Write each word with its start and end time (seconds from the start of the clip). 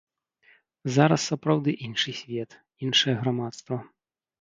Зараз 0.95 1.27
сапраўды 1.33 1.71
іншы 1.89 2.17
свет, 2.23 2.59
іншае 2.89 3.15
грамадства. 3.25 3.75